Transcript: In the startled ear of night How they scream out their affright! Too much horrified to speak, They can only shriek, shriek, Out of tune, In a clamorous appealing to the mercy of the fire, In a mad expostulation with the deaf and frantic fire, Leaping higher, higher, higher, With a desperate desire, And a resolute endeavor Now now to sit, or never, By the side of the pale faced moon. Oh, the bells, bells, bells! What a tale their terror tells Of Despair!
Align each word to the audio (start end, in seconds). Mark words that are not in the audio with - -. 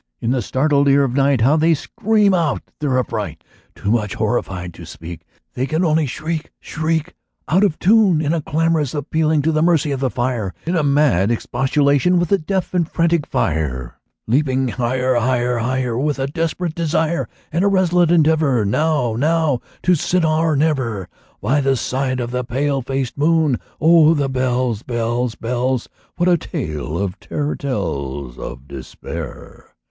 In 0.19 0.31
the 0.31 0.41
startled 0.41 0.87
ear 0.89 1.03
of 1.03 1.13
night 1.13 1.41
How 1.41 1.55
they 1.55 1.75
scream 1.75 2.33
out 2.33 2.63
their 2.79 2.97
affright! 2.97 3.43
Too 3.75 3.91
much 3.91 4.15
horrified 4.15 4.73
to 4.73 4.83
speak, 4.83 5.21
They 5.53 5.67
can 5.67 5.85
only 5.85 6.07
shriek, 6.07 6.49
shriek, 6.59 7.13
Out 7.47 7.63
of 7.63 7.77
tune, 7.77 8.19
In 8.19 8.33
a 8.33 8.41
clamorous 8.41 8.95
appealing 8.95 9.43
to 9.43 9.51
the 9.51 9.61
mercy 9.61 9.91
of 9.91 9.99
the 9.99 10.09
fire, 10.09 10.55
In 10.65 10.75
a 10.75 10.81
mad 10.81 11.29
expostulation 11.29 12.17
with 12.17 12.29
the 12.29 12.39
deaf 12.39 12.73
and 12.73 12.89
frantic 12.89 13.27
fire, 13.27 13.99
Leaping 14.25 14.69
higher, 14.69 15.17
higher, 15.17 15.59
higher, 15.59 15.95
With 15.95 16.17
a 16.17 16.25
desperate 16.25 16.73
desire, 16.73 17.29
And 17.51 17.63
a 17.63 17.67
resolute 17.67 18.09
endeavor 18.09 18.65
Now 18.65 19.15
now 19.15 19.61
to 19.83 19.93
sit, 19.93 20.25
or 20.25 20.55
never, 20.55 21.09
By 21.41 21.61
the 21.61 21.75
side 21.75 22.19
of 22.19 22.31
the 22.31 22.43
pale 22.43 22.81
faced 22.81 23.19
moon. 23.19 23.59
Oh, 23.79 24.15
the 24.15 24.29
bells, 24.29 24.81
bells, 24.81 25.35
bells! 25.35 25.87
What 26.15 26.27
a 26.27 26.39
tale 26.39 26.97
their 26.97 27.13
terror 27.19 27.55
tells 27.55 28.39
Of 28.39 28.67
Despair! 28.67 29.67